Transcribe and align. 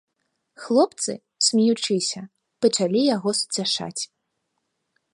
Хлопцы, 0.63 1.13
смеючыся, 1.49 2.21
пачалі 2.67 3.01
яго 3.15 3.29
суцяшаць. 3.41 3.99